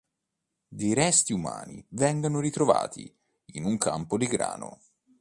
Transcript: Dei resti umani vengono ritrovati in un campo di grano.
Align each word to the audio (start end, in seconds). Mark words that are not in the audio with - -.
Dei 0.67 0.95
resti 0.95 1.31
umani 1.31 1.85
vengono 1.89 2.39
ritrovati 2.39 3.15
in 3.53 3.65
un 3.65 3.77
campo 3.77 4.17
di 4.17 4.25
grano. 4.25 4.79